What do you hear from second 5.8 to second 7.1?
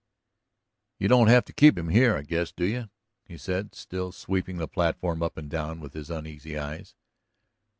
his uneasy eyes.